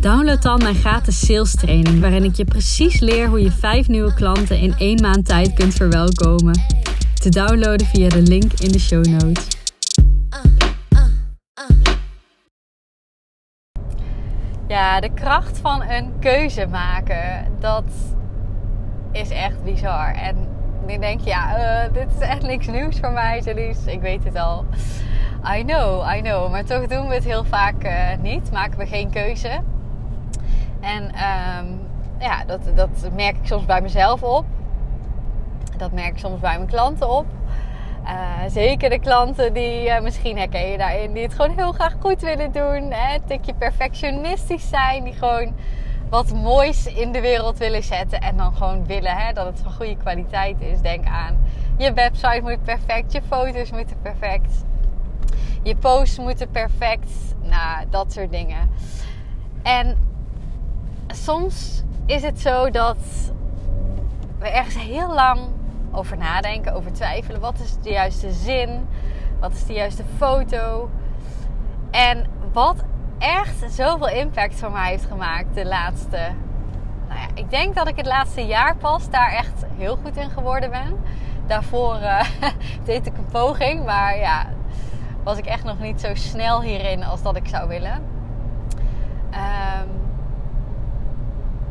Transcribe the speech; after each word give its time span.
download 0.00 0.42
dan 0.42 0.58
mijn 0.62 0.74
gratis 0.74 1.26
sales 1.26 1.54
training, 1.54 2.00
waarin 2.00 2.24
ik 2.24 2.34
je 2.34 2.44
precies 2.44 3.00
leer 3.00 3.28
hoe 3.28 3.42
je 3.42 3.50
vijf 3.50 3.88
nieuwe 3.88 4.14
klanten 4.14 4.58
in 4.58 4.74
één 4.78 5.00
maand 5.00 5.26
tijd 5.26 5.54
kunt 5.54 5.74
verwelkomen. 5.74 6.60
Te 7.14 7.28
downloaden 7.28 7.86
via 7.86 8.08
de 8.08 8.22
link 8.22 8.52
in 8.52 8.72
de 8.72 8.78
show 8.78 9.04
notes. 9.04 9.46
Ja, 14.68 15.00
de 15.00 15.10
kracht 15.14 15.58
van 15.58 15.82
een 15.82 16.12
keuze 16.20 16.66
maken, 16.66 17.46
dat 17.58 17.84
is 19.12 19.30
echt 19.30 19.64
bizar. 19.64 20.14
En 20.14 20.36
nu 20.86 20.98
denk 20.98 21.20
je, 21.20 21.28
ja, 21.28 21.58
uh, 21.86 21.92
dit 21.92 22.06
is 22.20 22.26
echt 22.26 22.42
niks 22.42 22.66
nieuws 22.66 22.98
voor 23.00 23.12
mij, 23.12 23.42
Jalies. 23.44 23.78
Ik 23.86 24.00
weet 24.00 24.24
het 24.24 24.36
al. 24.36 24.64
I 25.56 25.64
know, 25.64 26.14
I 26.16 26.20
know. 26.20 26.50
Maar 26.50 26.64
toch 26.64 26.86
doen 26.86 27.08
we 27.08 27.14
het 27.14 27.24
heel 27.24 27.44
vaak 27.44 27.84
uh, 27.84 28.22
niet. 28.22 28.50
Maken 28.52 28.78
we 28.78 28.86
geen 28.86 29.10
keuze. 29.10 29.60
En 30.80 31.02
um, 31.04 31.80
ja, 32.18 32.44
dat, 32.44 32.60
dat 32.74 33.10
merk 33.16 33.36
ik 33.36 33.46
soms 33.46 33.64
bij 33.64 33.80
mezelf 33.80 34.22
op. 34.22 34.44
Dat 35.76 35.92
merk 35.92 36.12
ik 36.12 36.18
soms 36.18 36.40
bij 36.40 36.56
mijn 36.56 36.68
klanten 36.68 37.10
op. 37.10 37.26
Uh, 38.04 38.10
zeker 38.48 38.90
de 38.90 38.98
klanten 38.98 39.52
die 39.52 39.86
uh, 39.86 40.00
misschien 40.00 40.38
herken 40.38 40.70
je 40.70 40.78
daarin, 40.78 41.12
die 41.12 41.22
het 41.22 41.34
gewoon 41.34 41.56
heel 41.56 41.72
graag 41.72 41.94
goed 42.00 42.20
willen 42.20 42.52
doen. 42.52 42.90
Hè? 42.90 43.14
Een 43.14 43.24
tikje 43.26 43.54
perfectionistisch 43.54 44.68
zijn, 44.68 45.04
die 45.04 45.12
gewoon 45.12 45.54
wat 46.08 46.34
moois 46.34 46.86
in 46.86 47.12
de 47.12 47.20
wereld 47.20 47.58
willen 47.58 47.82
zetten. 47.82 48.20
En 48.20 48.36
dan 48.36 48.54
gewoon 48.54 48.86
willen 48.86 49.16
hè, 49.16 49.32
dat 49.32 49.46
het 49.46 49.60
van 49.62 49.72
goede 49.72 49.96
kwaliteit 49.96 50.60
is. 50.60 50.80
Denk 50.80 51.06
aan 51.06 51.38
je 51.80 51.92
website 51.92 52.40
moet 52.42 52.62
perfect, 52.64 53.12
je 53.12 53.22
foto's 53.22 53.70
moeten 53.70 53.96
perfect, 54.02 54.64
je 55.62 55.76
posts 55.76 56.18
moeten 56.18 56.50
perfect. 56.50 57.10
Nou, 57.42 57.86
dat 57.90 58.12
soort 58.12 58.30
dingen. 58.30 58.70
En 59.62 59.96
soms 61.12 61.82
is 62.06 62.22
het 62.22 62.40
zo 62.40 62.70
dat 62.70 62.96
we 64.38 64.48
ergens 64.48 64.78
heel 64.78 65.14
lang 65.14 65.40
over 65.92 66.16
nadenken, 66.16 66.74
over 66.74 66.92
twijfelen. 66.92 67.40
Wat 67.40 67.58
is 67.58 67.76
de 67.82 67.90
juiste 67.90 68.32
zin? 68.32 68.88
Wat 69.40 69.52
is 69.52 69.66
de 69.66 69.72
juiste 69.72 70.04
foto? 70.16 70.90
En 71.90 72.26
wat 72.52 72.84
echt 73.18 73.72
zoveel 73.72 74.08
impact 74.08 74.58
voor 74.58 74.70
mij 74.70 74.90
heeft 74.90 75.04
gemaakt 75.04 75.54
de 75.54 75.66
laatste. 75.66 76.18
Nou 77.08 77.20
ja, 77.20 77.26
ik 77.34 77.50
denk 77.50 77.74
dat 77.74 77.88
ik 77.88 77.96
het 77.96 78.06
laatste 78.06 78.46
jaar 78.46 78.76
pas 78.76 79.10
daar 79.10 79.32
echt 79.32 79.64
heel 79.76 79.96
goed 79.96 80.16
in 80.16 80.30
geworden 80.30 80.70
ben. 80.70 81.00
Daarvoor 81.46 81.94
uh, 81.94 82.22
deed 82.84 83.06
ik 83.06 83.16
een 83.16 83.26
poging, 83.32 83.84
maar 83.84 84.16
ja, 84.16 84.46
was 85.22 85.38
ik 85.38 85.46
echt 85.46 85.64
nog 85.64 85.78
niet 85.78 86.00
zo 86.00 86.14
snel 86.14 86.62
hierin 86.62 87.04
als 87.04 87.22
dat 87.22 87.36
ik 87.36 87.48
zou 87.48 87.68
willen. 87.68 88.02
Um, 89.32 90.09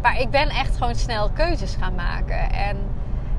maar 0.02 0.20
ik 0.20 0.30
ben 0.30 0.50
echt 0.50 0.78
gewoon 0.78 0.96
snel 0.96 1.30
keuzes 1.30 1.76
gaan 1.76 1.96
maken. 1.96 2.52
En 2.52 2.78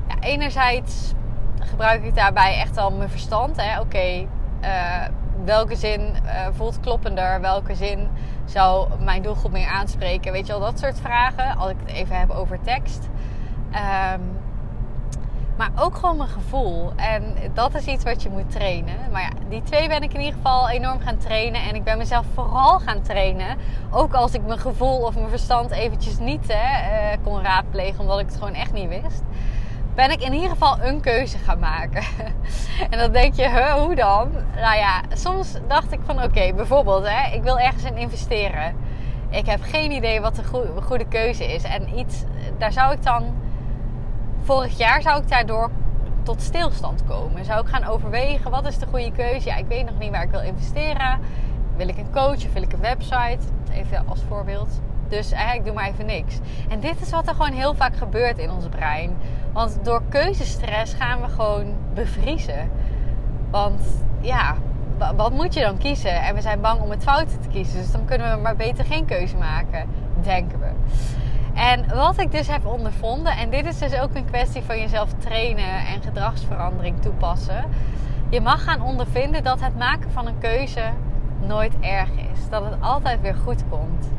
ja, 0.07 0.15
enerzijds 0.19 1.13
gebruik 1.59 2.03
ik 2.03 2.15
daarbij 2.15 2.59
echt 2.59 2.77
al 2.77 2.91
mijn 2.91 3.09
verstand. 3.09 3.57
Oké, 3.79 4.27
uh, 4.61 5.05
welke 5.45 5.75
zin 5.75 6.01
uh, 6.01 6.47
voelt 6.51 6.79
kloppender? 6.79 7.41
Welke 7.41 7.75
zin 7.75 8.09
zou 8.45 8.89
mijn 9.03 9.21
doelgroep 9.21 9.51
meer 9.51 9.67
aanspreken? 9.67 10.31
Weet 10.31 10.47
je 10.47 10.53
wel, 10.53 10.61
dat 10.61 10.79
soort 10.79 10.99
vragen. 10.99 11.57
Als 11.57 11.71
ik 11.71 11.77
het 11.85 11.91
even 11.95 12.19
heb 12.19 12.29
over 12.29 12.59
tekst. 12.61 13.09
Um, 14.13 14.40
maar 15.61 15.83
ook 15.83 15.95
gewoon 15.95 16.17
mijn 16.17 16.29
gevoel. 16.29 16.91
En 16.95 17.35
dat 17.53 17.75
is 17.75 17.85
iets 17.85 18.03
wat 18.03 18.23
je 18.23 18.29
moet 18.29 18.51
trainen. 18.51 18.95
Maar 19.11 19.21
ja, 19.21 19.29
die 19.49 19.63
twee 19.63 19.87
ben 19.87 20.01
ik 20.01 20.13
in 20.13 20.19
ieder 20.19 20.35
geval 20.35 20.69
enorm 20.69 20.99
gaan 20.99 21.17
trainen. 21.17 21.61
En 21.61 21.75
ik 21.75 21.83
ben 21.83 21.97
mezelf 21.97 22.25
vooral 22.33 22.79
gaan 22.79 23.01
trainen. 23.01 23.57
Ook 23.91 24.13
als 24.13 24.33
ik 24.33 24.45
mijn 24.45 24.59
gevoel 24.59 24.97
of 24.97 25.15
mijn 25.15 25.29
verstand 25.29 25.71
eventjes 25.71 26.19
niet 26.19 26.45
hè, 26.47 27.13
uh, 27.13 27.17
kon 27.23 27.41
raadplegen. 27.41 27.99
Omdat 27.99 28.19
ik 28.19 28.25
het 28.25 28.35
gewoon 28.35 28.53
echt 28.53 28.73
niet 28.73 28.89
wist 28.89 29.21
ben 29.95 30.11
ik 30.11 30.21
in 30.21 30.33
ieder 30.33 30.49
geval 30.49 30.81
een 30.81 31.01
keuze 31.01 31.37
gaan 31.37 31.59
maken. 31.59 32.03
en 32.91 32.97
dan 32.97 33.11
denk 33.11 33.33
je, 33.33 33.73
hoe 33.77 33.95
dan? 33.95 34.31
Nou 34.55 34.77
ja, 34.77 35.01
soms 35.13 35.53
dacht 35.67 35.91
ik 35.91 35.99
van 36.05 36.23
oké, 36.23 36.53
bijvoorbeeld, 36.53 37.07
hè, 37.07 37.35
ik 37.35 37.43
wil 37.43 37.59
ergens 37.59 37.83
in 37.83 37.97
investeren. 37.97 38.75
Ik 39.29 39.45
heb 39.45 39.61
geen 39.61 39.91
idee 39.91 40.21
wat 40.21 40.35
de 40.35 40.43
goede 40.81 41.07
keuze 41.07 41.53
is. 41.53 41.63
En 41.63 41.97
iets, 41.97 42.23
daar 42.57 42.71
zou 42.71 42.93
ik 42.93 43.03
dan, 43.03 43.23
vorig 44.43 44.77
jaar 44.77 45.01
zou 45.01 45.21
ik 45.21 45.29
daardoor 45.29 45.71
tot 46.23 46.41
stilstand 46.41 47.03
komen. 47.05 47.45
Zou 47.45 47.61
ik 47.61 47.67
gaan 47.67 47.83
overwegen, 47.83 48.51
wat 48.51 48.67
is 48.67 48.77
de 48.77 48.85
goede 48.85 49.11
keuze? 49.11 49.49
Ja, 49.49 49.55
ik 49.55 49.67
weet 49.67 49.85
nog 49.85 49.99
niet 49.99 50.11
waar 50.11 50.23
ik 50.23 50.31
wil 50.31 50.41
investeren. 50.41 51.19
Wil 51.75 51.87
ik 51.87 51.97
een 51.97 52.11
coach 52.11 52.45
of 52.45 52.53
wil 52.53 52.61
ik 52.61 52.73
een 52.73 52.81
website? 52.81 53.39
Even 53.73 54.07
als 54.07 54.21
voorbeeld. 54.27 54.81
Dus 55.07 55.31
eigenlijk 55.31 55.65
doe 55.65 55.73
maar 55.73 55.87
even 55.87 56.05
niks. 56.05 56.39
En 56.69 56.79
dit 56.79 57.01
is 57.01 57.09
wat 57.09 57.27
er 57.27 57.33
gewoon 57.33 57.51
heel 57.51 57.73
vaak 57.73 57.95
gebeurt 57.95 58.37
in 58.37 58.51
ons 58.51 58.67
brein. 58.67 59.17
Want 59.53 59.79
door 59.83 60.01
keuzestress 60.09 60.93
gaan 60.93 61.21
we 61.21 61.27
gewoon 61.27 61.75
bevriezen. 61.93 62.71
Want 63.49 63.81
ja, 64.19 64.55
wat 65.15 65.31
moet 65.31 65.53
je 65.53 65.61
dan 65.61 65.77
kiezen? 65.77 66.21
En 66.21 66.35
we 66.35 66.41
zijn 66.41 66.61
bang 66.61 66.81
om 66.81 66.89
het 66.89 67.03
foute 67.03 67.39
te 67.39 67.47
kiezen. 67.47 67.79
Dus 67.79 67.91
dan 67.91 68.05
kunnen 68.05 68.35
we 68.35 68.41
maar 68.41 68.55
beter 68.55 68.85
geen 68.85 69.05
keuze 69.05 69.37
maken, 69.37 69.89
denken 70.23 70.59
we. 70.59 70.69
En 71.61 71.95
wat 71.95 72.19
ik 72.19 72.31
dus 72.31 72.47
heb 72.47 72.65
ondervonden, 72.65 73.37
en 73.37 73.49
dit 73.49 73.65
is 73.65 73.77
dus 73.77 73.99
ook 73.99 74.15
een 74.15 74.25
kwestie 74.25 74.61
van 74.61 74.79
jezelf 74.79 75.09
trainen 75.19 75.85
en 75.87 76.01
gedragsverandering 76.01 77.01
toepassen. 77.01 77.65
Je 78.29 78.41
mag 78.41 78.63
gaan 78.63 78.81
ondervinden 78.81 79.43
dat 79.43 79.59
het 79.59 79.77
maken 79.77 80.11
van 80.11 80.27
een 80.27 80.37
keuze 80.39 80.83
nooit 81.39 81.73
erg 81.79 82.09
is. 82.09 82.49
Dat 82.49 82.63
het 82.65 82.73
altijd 82.79 83.21
weer 83.21 83.35
goed 83.35 83.63
komt. 83.69 84.11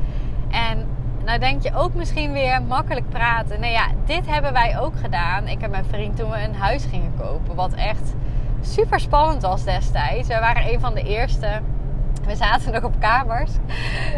En 0.50 0.86
nou 1.25 1.38
denk 1.38 1.62
je 1.62 1.75
ook 1.75 1.94
misschien 1.94 2.32
weer 2.32 2.62
makkelijk 2.62 3.08
praten. 3.08 3.60
Nou 3.60 3.72
ja, 3.72 3.86
dit 4.04 4.26
hebben 4.26 4.53
wij 4.53 4.78
ook 4.78 4.94
gedaan. 5.00 5.48
Ik 5.48 5.62
en 5.62 5.70
mijn 5.70 5.84
vriend 5.84 6.16
toen 6.16 6.30
we 6.30 6.44
een 6.44 6.54
huis 6.54 6.84
gingen 6.84 7.12
kopen. 7.19 7.54
Wat 7.54 7.72
echt 7.72 8.14
super 8.60 9.00
spannend 9.00 9.42
was 9.42 9.64
destijds. 9.64 10.28
We 10.28 10.38
waren 10.38 10.72
een 10.72 10.80
van 10.80 10.94
de 10.94 11.03
eerste. 11.03 11.60
We 12.27 12.37
zaten 12.37 12.72
nog 12.72 12.83
op 12.83 12.94
kamers. 12.99 13.50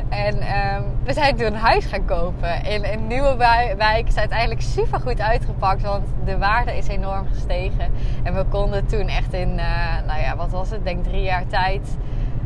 En 0.09 0.35
um, 0.35 0.85
we 1.05 1.13
zijn 1.13 1.37
toen 1.37 1.47
een 1.47 1.55
huis 1.55 1.85
gaan 1.85 2.05
kopen. 2.05 2.65
In 2.65 2.85
een 2.85 3.07
nieuwe 3.07 3.37
wijk 3.77 4.09
is 4.09 4.17
uiteindelijk 4.17 4.61
super 4.61 5.01
goed 5.01 5.21
uitgepakt. 5.21 5.83
Want 5.83 6.07
de 6.25 6.39
waarde 6.39 6.77
is 6.77 6.89
enorm 6.89 7.27
gestegen. 7.33 7.93
En 8.23 8.35
we 8.35 8.45
konden 8.45 8.87
toen 8.87 9.09
echt 9.09 9.33
in, 9.33 9.59
uh, 9.59 10.07
nou 10.07 10.21
ja, 10.21 10.37
wat 10.37 10.51
was 10.51 10.71
het? 10.71 10.85
Denk 10.85 11.05
drie 11.05 11.23
jaar 11.23 11.47
tijd. 11.47 11.97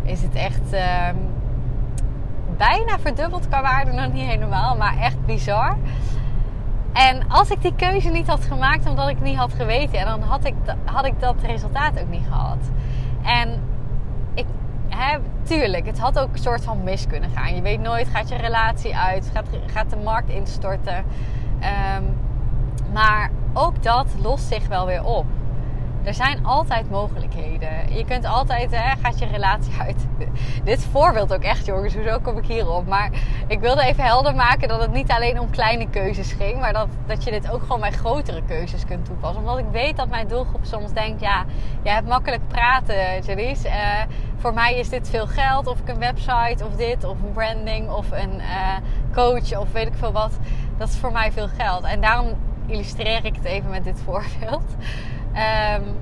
Is 0.03 0.23
het 0.23 0.35
echt... 0.35 0.73
Um, 0.73 1.37
bijna 2.57 2.99
verdubbeld 2.99 3.49
qua 3.49 3.63
waarde, 3.63 3.93
nog 3.93 4.13
niet 4.13 4.27
helemaal, 4.27 4.77
maar 4.77 4.99
echt 4.99 5.27
bizar. 5.27 5.77
En 6.93 7.29
als 7.29 7.51
ik 7.51 7.63
die 7.63 7.75
keuze 7.75 8.09
niet 8.09 8.27
had 8.27 8.45
gemaakt 8.45 8.89
omdat 8.89 9.09
ik 9.09 9.21
niet 9.21 9.37
had 9.37 9.53
geweten, 9.55 10.05
dan 10.05 10.23
had 10.23 10.45
ik, 10.45 10.55
had 10.85 11.05
ik 11.05 11.21
dat 11.21 11.35
resultaat 11.43 12.01
ook 12.01 12.09
niet 12.09 12.27
gehad. 12.29 12.59
En 13.23 13.63
tuurlijk, 15.43 15.87
het 15.87 15.99
had 15.99 16.19
ook 16.19 16.33
een 16.33 16.39
soort 16.39 16.65
van 16.65 16.85
mis 16.85 17.07
kunnen 17.07 17.31
gaan. 17.31 17.55
Je 17.55 17.63
weet 17.63 17.81
nooit, 17.81 18.09
gaat 18.09 18.29
je 18.29 18.37
relatie 18.37 18.97
uit, 18.97 19.31
gaat, 19.35 19.47
gaat 19.67 19.91
de 19.91 19.97
markt 19.97 20.31
instorten. 20.31 20.97
Um, 20.97 22.17
maar 22.93 23.31
ook 23.53 23.83
dat 23.83 24.07
lost 24.23 24.45
zich 24.45 24.69
wel 24.69 24.87
weer 24.87 25.05
op 25.05 25.27
er 26.03 26.15
zijn 26.15 26.45
altijd 26.45 26.91
mogelijkheden. 26.91 27.95
Je 27.97 28.05
kunt 28.05 28.25
altijd, 28.25 28.71
hè, 28.71 28.97
gaat 29.03 29.19
je 29.19 29.27
relatie 29.27 29.73
uit. 29.81 30.07
Dit 30.65 30.85
voorbeeld 30.85 31.35
ook 31.35 31.43
echt, 31.43 31.67
jongens. 31.67 31.95
Hoezo 31.95 32.19
kom 32.23 32.39
ik 32.39 32.47
hierop? 32.47 32.87
Maar 32.87 33.11
ik 33.47 33.61
wilde 33.61 33.83
even 33.83 34.05
helder 34.05 34.35
maken 34.35 34.69
dat 34.69 34.81
het 34.81 34.93
niet 34.93 35.11
alleen 35.11 35.41
om 35.41 35.51
kleine 35.51 35.91
keuzes 35.91 36.33
ging. 36.33 36.61
Maar 36.61 36.73
dat, 36.73 36.89
dat 37.07 37.25
je 37.25 37.31
dit 37.31 37.51
ook 37.51 37.61
gewoon 37.61 37.81
bij 37.81 37.93
grotere 37.93 38.43
keuzes 38.47 38.85
kunt 38.85 39.05
toepassen. 39.05 39.41
Omdat 39.41 39.59
ik 39.59 39.65
weet 39.71 39.97
dat 39.97 40.09
mijn 40.09 40.29
doelgroep 40.29 40.65
soms 40.65 40.93
denkt: 40.93 41.21
ja, 41.21 41.45
jij 41.83 41.95
hebt 41.95 42.09
makkelijk 42.09 42.49
praten, 42.49 43.23
Janice. 43.23 43.69
Uh, 43.69 43.75
voor 44.37 44.55
mij 44.55 44.79
is 44.79 44.89
dit 44.89 45.09
veel 45.09 45.27
geld. 45.27 45.67
Of 45.67 45.79
ik 45.79 45.89
een 45.89 45.99
website, 45.99 46.65
of 46.65 46.77
dit, 46.77 47.05
of 47.05 47.17
een 47.23 47.33
branding, 47.33 47.91
of 47.91 48.11
een 48.11 48.35
uh, 48.35 48.77
coach, 49.13 49.59
of 49.59 49.73
weet 49.73 49.87
ik 49.87 49.95
veel 49.95 50.13
wat. 50.13 50.39
Dat 50.77 50.89
is 50.89 50.97
voor 50.97 51.13
mij 51.13 51.33
veel 51.33 51.49
geld. 51.59 51.85
En 51.85 52.01
daarom 52.01 52.35
illustreer 52.67 53.25
ik 53.25 53.35
het 53.35 53.45
even 53.45 53.71
met 53.71 53.85
dit 53.85 54.01
voorbeeld. 54.07 54.77
Um, 55.39 55.97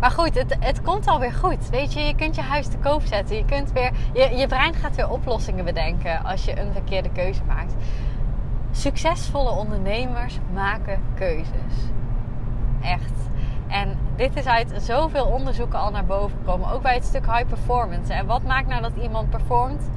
Maar 0.00 0.10
goed, 0.10 0.34
het, 0.34 0.56
het 0.60 0.82
komt 0.82 1.06
alweer 1.06 1.32
goed. 1.32 1.70
Weet 1.70 1.92
je, 1.92 2.00
je 2.00 2.14
kunt 2.14 2.34
je 2.34 2.42
huis 2.42 2.68
te 2.68 2.78
koop 2.78 3.02
zetten. 3.04 3.36
Je, 3.36 3.44
kunt 3.44 3.72
weer, 3.72 3.90
je, 4.12 4.36
je 4.36 4.46
brein 4.46 4.74
gaat 4.74 4.96
weer 4.96 5.10
oplossingen 5.10 5.64
bedenken 5.64 6.24
als 6.24 6.44
je 6.44 6.60
een 6.60 6.72
verkeerde 6.72 7.10
keuze 7.10 7.42
maakt. 7.44 7.74
Succesvolle 8.70 9.50
ondernemers 9.50 10.38
maken 10.52 11.02
keuzes. 11.14 11.74
Echt. 12.80 13.12
En 13.68 13.98
dit 14.16 14.36
is 14.36 14.46
uit 14.46 14.72
zoveel 14.76 15.26
onderzoeken 15.26 15.78
al 15.78 15.90
naar 15.90 16.04
boven 16.04 16.38
gekomen. 16.38 16.70
Ook 16.70 16.82
bij 16.82 16.94
het 16.94 17.04
stuk 17.04 17.26
high 17.26 17.46
performance. 17.46 18.12
En 18.12 18.26
wat 18.26 18.42
maakt 18.42 18.68
nou 18.68 18.82
dat 18.82 18.96
iemand 19.02 19.30
performt 19.30 19.90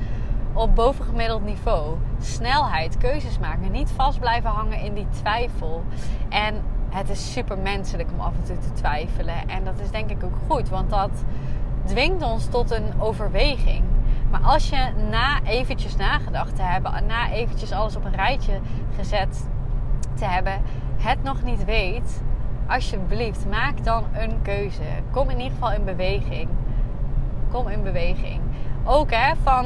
op 0.53 0.75
bovengemiddeld 0.75 1.43
niveau? 1.45 1.97
Snelheid, 2.19 2.97
keuzes 2.97 3.39
maken. 3.39 3.71
Niet 3.71 3.91
vast 3.91 4.19
blijven 4.19 4.49
hangen 4.49 4.79
in 4.79 4.93
die 4.93 5.07
twijfel. 5.09 5.83
En 6.29 6.63
het 6.95 7.09
is 7.09 7.31
super 7.31 7.57
menselijk 7.57 8.09
om 8.13 8.19
af 8.19 8.33
en 8.35 8.43
toe 8.43 8.57
te 8.57 8.71
twijfelen. 8.71 9.47
En 9.47 9.63
dat 9.63 9.79
is 9.79 9.91
denk 9.91 10.09
ik 10.09 10.23
ook 10.23 10.37
goed, 10.47 10.69
want 10.69 10.89
dat 10.89 11.23
dwingt 11.85 12.23
ons 12.23 12.45
tot 12.45 12.71
een 12.71 13.01
overweging. 13.01 13.83
Maar 14.31 14.41
als 14.41 14.69
je 14.69 14.91
na 15.09 15.43
eventjes 15.43 15.95
nagedacht 15.95 16.55
te 16.55 16.61
hebben, 16.61 17.05
na 17.07 17.31
eventjes 17.31 17.71
alles 17.71 17.95
op 17.95 18.05
een 18.05 18.15
rijtje 18.15 18.59
gezet 18.95 19.47
te 20.13 20.25
hebben, 20.25 20.61
het 20.97 21.23
nog 21.23 21.43
niet 21.43 21.65
weet, 21.65 22.21
alsjeblieft, 22.67 23.45
maak 23.49 23.83
dan 23.83 24.03
een 24.13 24.41
keuze. 24.41 24.81
Kom 25.11 25.29
in 25.29 25.37
ieder 25.37 25.51
geval 25.51 25.71
in 25.71 25.85
beweging. 25.85 26.49
Kom 27.51 27.67
in 27.67 27.83
beweging. 27.83 28.41
Ook 28.83 29.11
hè, 29.11 29.33
van 29.43 29.65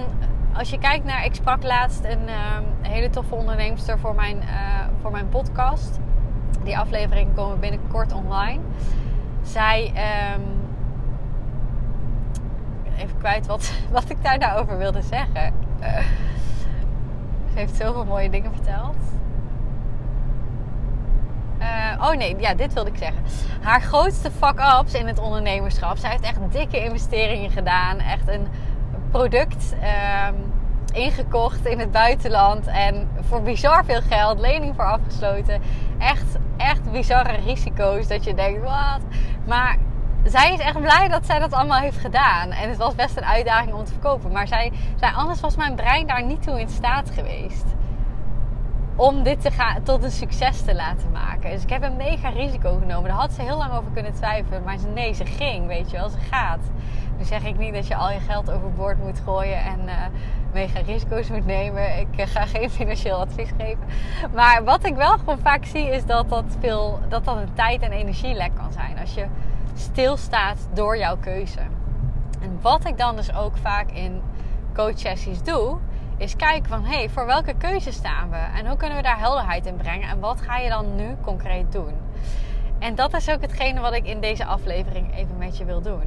als 0.53 0.69
je 0.69 0.77
kijkt 0.77 1.05
naar, 1.05 1.25
ik 1.25 1.35
sprak 1.35 1.63
laatst 1.63 2.03
een, 2.03 2.27
ehm, 2.27 2.63
hele 2.81 3.09
toffe 3.09 3.35
onderneemster 3.35 3.99
voor 3.99 4.15
mijn, 4.15 4.37
uh, 4.37 4.87
voor 5.01 5.11
mijn 5.11 5.29
podcast. 5.29 5.99
Die 6.63 6.77
afleveringen 6.77 7.33
komen 7.33 7.59
binnenkort 7.59 8.13
online. 8.13 8.59
Zij, 9.41 9.93
um, 10.35 10.43
even 12.97 13.17
kwijt 13.17 13.45
wat, 13.45 13.71
wat 13.91 14.09
ik 14.09 14.23
daar 14.23 14.37
nou 14.37 14.59
over 14.59 14.77
wilde 14.77 15.01
zeggen. 15.01 15.53
Uh, 15.81 15.97
ze 17.53 17.59
heeft 17.59 17.75
zoveel 17.75 18.05
mooie 18.05 18.29
dingen 18.29 18.51
verteld. 18.53 18.95
Uh, 21.59 22.07
oh 22.07 22.15
nee, 22.15 22.35
ja, 22.39 22.53
dit 22.53 22.73
wilde 22.73 22.89
ik 22.89 22.97
zeggen. 22.97 23.23
Haar 23.61 23.81
grootste 23.81 24.31
fuck-ups 24.31 24.93
in 24.93 25.07
het 25.07 25.19
ondernemerschap. 25.19 25.97
Zij 25.97 26.09
heeft 26.09 26.23
echt 26.23 26.51
dikke 26.51 26.83
investeringen 26.83 27.51
gedaan. 27.51 27.99
Echt 27.99 28.27
een 28.27 28.47
product 29.11 29.73
um, 29.73 30.58
ingekocht 30.91 31.65
in 31.65 31.79
het 31.79 31.91
buitenland. 31.91 32.67
En 32.67 33.09
voor 33.21 33.41
bizar 33.41 33.85
veel 33.85 34.01
geld. 34.01 34.39
Lening 34.39 34.75
voor 34.75 34.85
afgesloten. 34.85 35.61
Echt, 35.97 36.37
echt 36.57 36.91
bizarre 36.91 37.37
risico's. 37.45 38.07
Dat 38.07 38.23
je 38.23 38.33
denkt, 38.33 38.63
wat? 38.63 39.01
Maar 39.47 39.77
zij 40.23 40.53
is 40.53 40.59
echt 40.59 40.81
blij 40.81 41.07
dat 41.07 41.25
zij 41.25 41.39
dat 41.39 41.53
allemaal 41.53 41.79
heeft 41.79 41.97
gedaan. 41.97 42.51
En 42.51 42.69
het 42.69 42.77
was 42.77 42.95
best 42.95 43.17
een 43.17 43.25
uitdaging 43.25 43.73
om 43.73 43.83
te 43.83 43.91
verkopen. 43.91 44.31
Maar 44.31 44.47
zij 44.47 44.71
zei, 44.99 45.15
anders 45.15 45.39
was 45.39 45.55
mijn 45.55 45.75
brein 45.75 46.07
daar 46.07 46.23
niet 46.23 46.43
toe 46.43 46.59
in 46.59 46.69
staat 46.69 47.09
geweest 47.09 47.65
om 48.99 49.23
dit 49.23 49.41
te 49.41 49.51
gaan, 49.51 49.83
tot 49.83 50.03
een 50.03 50.11
succes 50.11 50.61
te 50.61 50.75
laten 50.75 51.11
maken. 51.11 51.51
Dus 51.51 51.63
ik 51.63 51.69
heb 51.69 51.83
een 51.83 51.95
mega 51.95 52.29
risico 52.29 52.77
genomen. 52.79 53.09
Daar 53.09 53.19
had 53.19 53.33
ze 53.33 53.41
heel 53.41 53.57
lang 53.57 53.71
over 53.71 53.91
kunnen 53.93 54.13
twijfelen. 54.13 54.63
Maar 54.63 54.77
nee, 54.93 55.13
ze 55.13 55.25
ging, 55.25 55.67
weet 55.67 55.91
je 55.91 55.97
wel. 55.97 56.09
Ze 56.09 56.17
gaat. 56.31 56.59
Nu 57.17 57.23
zeg 57.23 57.43
ik 57.43 57.57
niet 57.57 57.73
dat 57.73 57.87
je 57.87 57.95
al 57.95 58.11
je 58.11 58.19
geld 58.19 58.51
overboord 58.51 59.03
moet 59.03 59.21
gooien 59.23 59.63
en 59.63 59.79
uh, 59.85 59.93
mega 60.53 60.79
risico's 60.79 61.29
moet 61.29 61.45
nemen. 61.45 61.99
Ik 61.99 62.07
uh, 62.19 62.25
ga 62.25 62.45
geen 62.45 62.69
financieel 62.69 63.19
advies 63.19 63.49
geven. 63.57 63.83
Maar 64.33 64.63
wat 64.63 64.85
ik 64.85 64.95
wel 64.95 65.17
gewoon 65.17 65.39
vaak 65.39 65.65
zie 65.65 65.89
is 65.89 66.05
dat 66.05 66.29
dat, 66.29 66.45
veel, 66.59 66.99
dat, 67.09 67.25
dat 67.25 67.37
een 67.37 67.53
tijd- 67.53 67.81
en 67.81 67.91
energielek 67.91 68.55
kan 68.55 68.71
zijn. 68.71 68.99
Als 68.99 69.13
je 69.13 69.25
stilstaat 69.75 70.67
door 70.73 70.97
jouw 70.97 71.17
keuze. 71.17 71.59
En 72.41 72.59
wat 72.61 72.85
ik 72.85 72.97
dan 72.97 73.15
dus 73.15 73.35
ook 73.35 73.57
vaak 73.57 73.91
in 73.91 74.21
coachsessies 74.73 75.43
doe, 75.43 75.77
is 76.19 76.35
kijken 76.35 76.69
van 76.69 76.83
hé, 76.83 76.95
hey, 76.95 77.09
voor 77.09 77.25
welke 77.25 77.53
keuze 77.53 77.91
staan 77.91 78.29
we? 78.29 78.35
En 78.35 78.67
hoe 78.67 78.77
kunnen 78.77 78.97
we 78.97 79.03
daar 79.03 79.19
helderheid 79.19 79.65
in 79.65 79.75
brengen? 79.75 80.09
En 80.09 80.19
wat 80.19 80.41
ga 80.41 80.57
je 80.57 80.69
dan 80.69 80.95
nu 80.95 81.15
concreet 81.21 81.71
doen? 81.71 81.93
En 82.79 82.95
dat 82.95 83.13
is 83.13 83.29
ook 83.29 83.41
hetgene 83.41 83.79
wat 83.79 83.93
ik 83.93 84.05
in 84.05 84.21
deze 84.21 84.45
aflevering 84.45 85.15
even 85.15 85.37
met 85.37 85.57
je 85.57 85.65
wil 85.65 85.81
doen. 85.81 86.03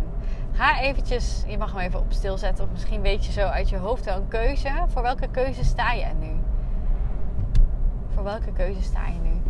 Ga 0.53 0.81
eventjes, 0.81 1.45
je 1.47 1.59
mag 1.59 1.73
hem 1.73 1.81
even 1.81 2.01
op 2.01 2.13
stil 2.13 2.39
zetten. 2.39 2.65
Of 2.65 2.71
misschien 2.71 3.01
weet 3.01 3.27
je 3.27 3.33
zo 3.33 3.41
uit 3.41 3.69
je 3.69 3.77
hoofd 3.77 4.05
wel 4.05 4.17
een 4.17 4.29
keuze. 4.29 4.71
Voor 4.89 5.03
welke 5.03 5.29
keuze 5.29 5.65
sta 5.65 5.93
je 5.93 6.07
nu? 6.21 6.31
Voor 8.15 8.23
welke 8.23 8.53
keuze 8.53 8.83
sta 8.83 9.07
je 9.07 9.19
nu? 9.23 9.43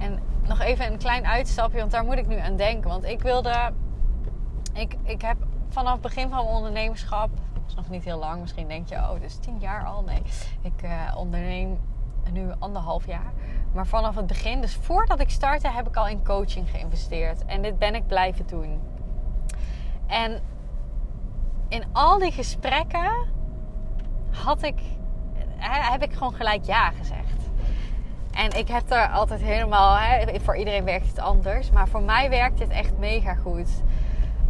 En 0.00 0.18
nog 0.46 0.60
even 0.60 0.92
een 0.92 0.98
klein 0.98 1.26
uitstapje, 1.26 1.78
want 1.78 1.90
daar 1.90 2.04
moet 2.04 2.18
ik 2.18 2.26
nu 2.26 2.38
aan 2.38 2.56
denken. 2.56 2.90
Want 2.90 3.04
ik 3.04 3.22
wilde. 3.22 3.72
Ik, 4.72 4.96
ik 5.02 5.22
heb 5.22 5.36
vanaf 5.68 5.92
het 5.92 6.02
begin 6.02 6.28
van 6.28 6.44
mijn 6.44 6.56
ondernemerschap 6.56 7.30
is 7.66 7.74
nog 7.74 7.88
niet 7.88 8.04
heel 8.04 8.18
lang. 8.18 8.40
Misschien 8.40 8.68
denk 8.68 8.88
je, 8.88 8.94
oh, 8.94 9.20
dus 9.20 9.36
tien 9.36 9.58
jaar 9.58 9.84
al. 9.84 10.02
Nee, 10.02 10.22
ik 10.62 10.82
uh, 10.84 11.14
onderneem 11.16 11.78
nu 12.32 12.50
anderhalf 12.58 13.06
jaar. 13.06 13.32
Maar 13.72 13.86
vanaf 13.86 14.14
het 14.14 14.26
begin, 14.26 14.60
dus 14.60 14.74
voordat 14.74 15.20
ik 15.20 15.30
startte, 15.30 15.68
heb 15.68 15.88
ik 15.88 15.96
al 15.96 16.08
in 16.08 16.24
coaching 16.24 16.70
geïnvesteerd. 16.70 17.44
En 17.44 17.62
dit 17.62 17.78
ben 17.78 17.94
ik 17.94 18.06
blijven 18.06 18.46
doen. 18.46 18.80
En 20.06 20.40
in 21.68 21.84
al 21.92 22.18
die 22.18 22.32
gesprekken 22.32 23.12
had 24.30 24.62
ik, 24.62 24.80
heb 25.58 26.02
ik 26.02 26.12
gewoon 26.12 26.34
gelijk 26.34 26.64
ja 26.64 26.90
gezegd. 26.90 27.24
En 28.32 28.58
ik 28.58 28.68
heb 28.68 28.90
er 28.90 29.08
altijd 29.08 29.40
helemaal, 29.40 29.96
hè, 29.98 30.40
voor 30.40 30.56
iedereen 30.56 30.84
werkt 30.84 31.06
het 31.06 31.18
anders. 31.18 31.70
Maar 31.70 31.88
voor 31.88 32.02
mij 32.02 32.30
werkt 32.30 32.58
dit 32.58 32.68
echt 32.68 32.98
mega 32.98 33.34
goed 33.34 33.68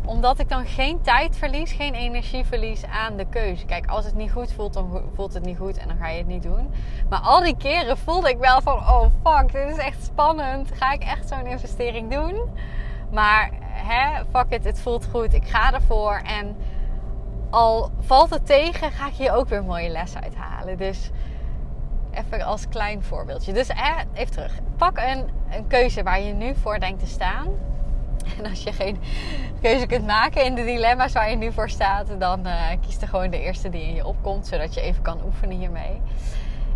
omdat 0.07 0.39
ik 0.39 0.49
dan 0.49 0.67
geen 0.67 1.01
tijd 1.01 1.37
verlies, 1.37 1.73
geen 1.73 1.95
energie 1.95 2.45
verlies 2.45 2.85
aan 2.85 3.17
de 3.17 3.27
keuze. 3.27 3.65
Kijk, 3.65 3.87
als 3.87 4.05
het 4.05 4.15
niet 4.15 4.33
goed 4.33 4.53
voelt, 4.53 4.73
dan 4.73 5.03
voelt 5.15 5.35
het 5.35 5.45
niet 5.45 5.57
goed 5.57 5.77
en 5.77 5.89
dan 5.89 5.97
ga 5.97 6.09
je 6.09 6.19
het 6.19 6.27
niet 6.27 6.43
doen. 6.43 6.71
Maar 7.09 7.19
al 7.19 7.43
die 7.43 7.57
keren 7.57 7.99
voelde 7.99 8.29
ik 8.29 8.39
wel 8.39 8.61
van, 8.61 8.77
oh 8.77 9.07
fuck, 9.25 9.53
dit 9.53 9.71
is 9.71 9.77
echt 9.77 10.05
spannend. 10.05 10.71
Ga 10.75 10.93
ik 10.93 11.03
echt 11.03 11.29
zo'n 11.29 11.47
investering 11.47 12.11
doen? 12.11 12.51
Maar 13.11 13.51
hè, 13.61 14.25
fuck 14.33 14.51
it, 14.51 14.65
het 14.65 14.81
voelt 14.81 15.07
goed. 15.11 15.35
Ik 15.35 15.49
ga 15.49 15.73
ervoor. 15.73 16.21
En 16.25 16.57
al 17.51 17.91
valt 18.01 18.31
het 18.31 18.47
tegen, 18.47 18.91
ga 18.93 19.07
ik 19.07 19.15
hier 19.15 19.35
ook 19.35 19.49
weer 19.49 19.65
mooie 19.65 19.89
les 19.89 20.17
uithalen. 20.17 20.77
Dus 20.77 21.11
even 22.11 22.43
als 22.43 22.69
klein 22.69 23.03
voorbeeldje. 23.03 23.53
Dus 23.53 23.69
hè, 23.75 24.03
even 24.15 24.33
terug. 24.33 24.53
Pak 24.77 24.99
een, 24.99 25.29
een 25.51 25.67
keuze 25.67 26.03
waar 26.03 26.21
je 26.21 26.33
nu 26.33 26.55
voor 26.55 26.79
denkt 26.79 27.01
te 27.01 27.07
staan 27.07 27.49
En 28.39 28.51
als 28.51 28.63
je 28.63 28.73
geen 28.73 28.99
keuze 29.61 29.87
kunt 29.87 30.07
maken 30.07 30.45
in 30.45 30.55
de 30.55 30.65
dilemma's 30.65 31.13
waar 31.13 31.31
je 31.31 31.37
nu 31.37 31.53
voor 31.53 31.71
staat, 31.71 32.07
dan 32.19 32.47
uh, 32.47 32.71
kies 32.81 33.01
er 33.01 33.09
gewoon 33.09 33.31
de 33.31 33.41
eerste 33.41 33.69
die 33.69 33.83
in 33.83 33.95
je 33.95 34.07
opkomt, 34.07 34.47
zodat 34.47 34.75
je 34.75 34.81
even 34.81 35.03
kan 35.03 35.25
oefenen 35.25 35.59
hiermee. 35.59 36.01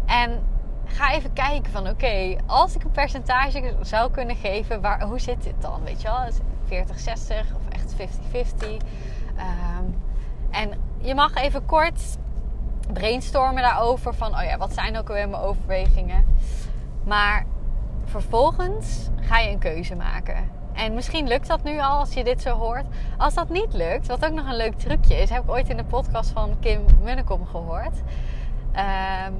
En 0.07 0.43
ga 0.85 1.13
even 1.13 1.33
kijken 1.33 1.73
van 1.73 1.89
oké, 1.89 2.37
als 2.47 2.75
ik 2.75 2.85
een 2.85 2.91
percentage 2.91 3.75
zou 3.81 4.11
kunnen 4.11 4.37
geven, 4.37 4.81
waar, 4.81 5.03
hoe 5.03 5.19
zit 5.21 5.43
dit 5.43 5.55
dan? 5.59 5.85
Weet 5.85 6.03
je 6.03 6.09
wel, 6.09 6.29
40, 6.67 6.99
60 6.99 7.47
of 7.55 7.69
echt 7.69 7.95
50-50. 7.95 8.69
Um, 8.69 8.79
ehm, 9.37 9.85
en 10.51 10.71
je 10.99 11.15
mag 11.15 11.35
even 11.35 11.67
kort 11.67 12.19
brainstormen 12.93 13.63
daarover 13.63 14.15
van 14.15 14.35
oh 14.35 14.43
ja, 14.43 14.57
wat 14.57 14.75
zijn 14.75 14.99
ook 14.99 15.09
alweer 15.09 15.29
mijn 15.29 15.43
overwegingen. 15.43 16.25
Maar 17.05 17.47
vervolgens 18.05 19.09
ga 19.21 19.39
je 19.39 19.51
een 19.51 19.59
keuze 19.59 19.97
maken. 19.97 20.60
En 20.81 20.95
misschien 20.95 21.29
lukt 21.29 21.47
dat 21.47 21.63
nu 21.63 21.81
al 21.81 21.99
als 21.99 22.13
je 22.13 22.25
dit 22.25 22.43
zo 22.43 22.57
hoort. 22.57 22.85
Als 23.19 23.35
dat 23.35 23.49
niet 23.49 23.73
lukt, 23.73 24.07
wat 24.07 24.25
ook 24.25 24.33
nog 24.33 24.47
een 24.47 24.57
leuk 24.57 24.79
trucje 24.79 25.15
is, 25.15 25.31
heb 25.31 25.43
ik 25.43 25.51
ooit 25.51 25.69
in 25.69 25.77
de 25.77 25.85
podcast 25.85 26.31
van 26.31 26.57
Kim 26.61 26.85
Munnekom 27.03 27.47
gehoord. 27.47 27.97
Um, 29.27 29.35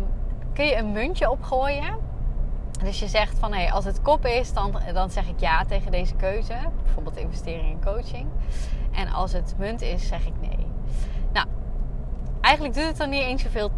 kun 0.53 0.65
je 0.65 0.77
een 0.77 0.93
muntje 0.93 1.31
opgooien. 1.31 1.99
Dus 2.83 3.01
je 3.01 3.07
zegt 3.07 3.39
van 3.39 3.53
hé, 3.53 3.61
hey, 3.61 3.73
als 3.73 3.85
het 3.85 4.03
kop 4.03 4.27
is, 4.27 4.53
dan, 4.53 4.81
dan 4.93 5.11
zeg 5.11 5.29
ik 5.29 5.41
ja 5.41 5.65
tegen 5.65 5.91
deze 5.91 6.15
keuze. 6.15 6.57
Bijvoorbeeld 6.85 7.17
investering 7.17 7.69
in 7.69 7.83
coaching. 7.85 8.27
En 8.93 9.09
als 9.09 9.33
het 9.33 9.55
munt 9.59 9.83
is, 9.83 10.07
zeg 10.07 10.27
ik 10.27 10.41
nee. 10.41 10.67
Nou, 11.33 11.47
eigenlijk 12.41 12.75
doet 12.75 12.87
het 12.87 12.97
dan 12.97 13.11
niet 13.11 13.23
eens 13.23 13.43
zoveel 13.43 13.71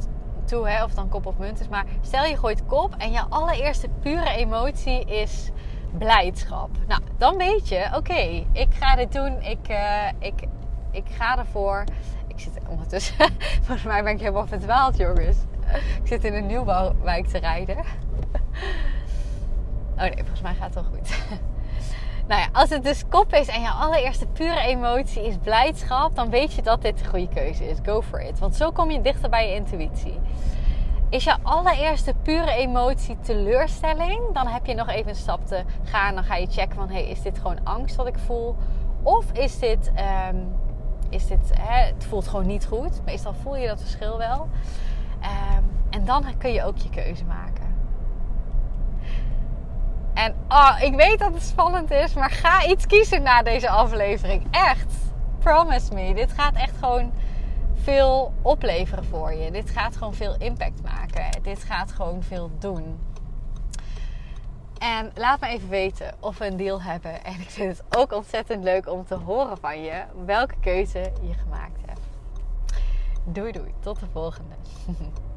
toe 0.45 0.69
hè, 0.69 0.85
of 0.85 0.95
dan 0.95 1.09
kop 1.09 1.27
of 1.27 1.39
munt 1.39 1.61
is. 1.61 1.69
Maar 1.69 1.85
stel 2.01 2.25
je 2.25 2.37
gooit 2.37 2.67
kop 2.67 2.95
en 2.99 3.13
je 3.13 3.23
allereerste 3.29 3.89
pure 4.01 4.31
emotie 4.31 5.05
is 5.05 5.51
blijdschap. 5.99 6.71
Nou, 6.89 7.03
dan 7.19 7.37
weet 7.37 7.69
je, 7.69 7.91
oké, 7.95 8.45
ik 8.53 8.69
ga 8.71 8.97
dit 8.97 9.13
doen. 9.13 9.43
Ik, 9.43 9.69
uh, 9.69 10.09
ik, 10.19 10.35
ik 10.91 11.05
ga 11.11 11.39
ervoor. 11.39 11.85
Ik 12.27 12.41
zit 12.41 12.53
ondertussen, 12.69 13.15
volgens 13.65 13.83
mij 13.83 14.03
ben 14.03 14.13
ik 14.13 14.21
helemaal 14.21 14.47
verdwaald, 14.47 14.97
jongens. 14.97 15.37
Ik 16.03 16.07
zit 16.07 16.25
in 16.25 16.35
een 16.35 16.47
nieuwbouwwijk 16.47 17.27
te 17.27 17.39
rijden. 17.39 17.77
Oh 19.93 20.09
nee, 20.09 20.17
volgens 20.17 20.41
mij 20.41 20.55
gaat 20.55 20.65
het 20.65 20.75
wel 20.75 20.85
goed. 20.85 21.11
Nou 22.27 22.41
ja, 22.41 22.49
als 22.53 22.71
het 22.71 22.85
dus 22.85 23.05
kop 23.09 23.35
is 23.35 23.49
en 23.49 23.61
je 23.61 23.71
allereerste 23.71 24.27
pure 24.27 24.61
emotie 24.61 25.27
is 25.27 25.37
blijdschap, 25.43 26.15
dan 26.17 26.31
weet 26.31 26.53
je 26.53 26.63
dat 26.63 26.83
dit 26.83 26.99
de 26.99 27.05
goede 27.05 27.29
keuze 27.29 27.69
is. 27.69 27.77
Go 27.83 28.03
for 28.03 28.21
it. 28.21 28.39
Want 28.39 28.57
zo 28.57 28.71
kom 28.71 28.91
je 28.91 29.01
dichter 29.01 29.31
bij 29.31 29.49
je 29.49 29.55
intuïtie. 29.55 30.21
Is 31.13 31.25
je 31.25 31.37
allereerste 31.43 32.15
pure 32.23 32.51
emotie 32.51 33.17
teleurstelling? 33.21 34.21
Dan 34.33 34.47
heb 34.47 34.67
je 34.67 34.75
nog 34.75 34.89
even 34.89 35.09
een 35.09 35.17
stap 35.17 35.47
te 35.47 35.65
gaan. 35.85 36.15
Dan 36.15 36.25
ga 36.25 36.37
je 36.37 36.47
checken 36.47 36.77
van, 36.77 36.89
hey, 36.89 37.09
is 37.09 37.23
dit 37.23 37.39
gewoon 37.39 37.65
angst 37.65 37.97
wat 37.97 38.07
ik 38.07 38.19
voel? 38.27 38.57
Of 39.03 39.33
is 39.33 39.59
dit, 39.59 39.91
ehm, 39.95 40.37
is 41.09 41.27
dit 41.27 41.51
hè, 41.59 41.87
het 41.87 42.05
voelt 42.05 42.29
gewoon 42.29 42.47
niet 42.47 42.67
goed. 42.67 43.05
Meestal 43.05 43.35
voel 43.35 43.57
je 43.57 43.67
dat 43.67 43.81
verschil 43.81 44.19
wel. 44.19 44.49
Ehm, 45.21 45.63
en 45.91 46.05
dan 46.05 46.25
kun 46.39 46.53
je 46.53 46.65
ook 46.65 46.77
je 46.77 46.91
keuze 46.91 47.25
maken. 47.25 47.75
En 50.15 50.35
oh, 50.49 50.77
ik 50.81 50.95
weet 50.95 51.19
dat 51.19 51.35
het 51.35 51.43
spannend 51.43 51.91
is, 51.91 52.15
maar 52.15 52.31
ga 52.31 52.65
iets 52.67 52.87
kiezen 52.87 53.23
na 53.23 53.43
deze 53.43 53.69
aflevering. 53.69 54.47
Echt. 54.51 54.95
Promise 55.39 55.95
me. 55.95 56.15
Dit 56.15 56.33
gaat 56.33 56.55
echt 56.55 56.77
gewoon 56.81 57.13
veel 57.83 58.33
opleveren 58.43 59.05
voor 59.05 59.33
je. 59.33 59.51
Dit 59.51 59.71
gaat 59.71 59.97
gewoon 59.97 60.15
veel 60.15 60.35
impact 60.39 60.83
maken. 60.83 61.43
Dit 61.43 61.65
gaat 61.65 61.93
gewoon 61.93 62.23
veel 62.23 62.51
doen. 62.59 62.99
En 64.79 65.11
laat 65.15 65.41
me 65.41 65.47
even 65.47 65.69
weten 65.69 66.15
of 66.21 66.39
we 66.39 66.47
een 66.47 66.57
deal 66.57 66.83
hebben. 66.83 67.25
En 67.25 67.41
ik 67.41 67.51
vind 67.51 67.77
het 67.77 67.97
ook 67.97 68.13
ontzettend 68.13 68.65
leuk 68.65 68.89
om 68.89 69.05
te 69.05 69.15
horen 69.15 69.59
van 69.59 69.83
je 69.83 70.05
welke 70.25 70.55
keuze 70.61 71.13
je 71.23 71.35
gemaakt 71.35 71.81
hebt. 71.87 72.01
Doei 73.25 73.53
doei, 73.53 73.75
tot 73.81 74.01
de 74.01 74.07
volgende. 74.13 74.55